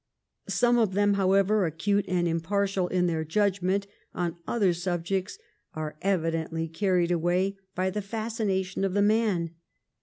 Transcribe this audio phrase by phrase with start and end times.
[0.49, 3.85] Some of them, however acute and impartial in their judgment
[4.15, 5.37] on other subjects,
[5.75, 9.51] are evidently carried away by the fascination of the man.